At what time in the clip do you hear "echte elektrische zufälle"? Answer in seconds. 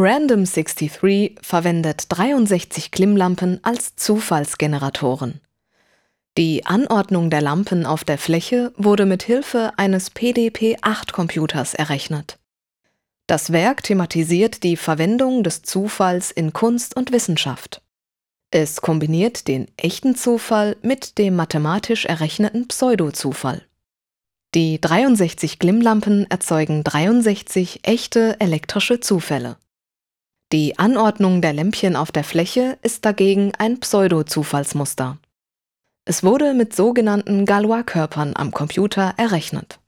27.82-29.56